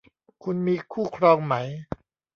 [0.43, 1.55] คุณมีคู่ครองไหม